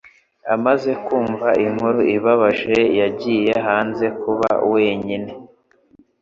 [0.55, 5.29] Amaze kumva inkuru ibabaje, yagiye hanze kuba wenyine